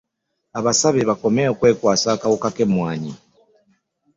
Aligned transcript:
Abasabye 0.59 1.03
bakomye 1.09 1.43
okwekwasa 1.53 2.07
akawuka 2.15 2.47
k'emmwanyi. 2.55 3.13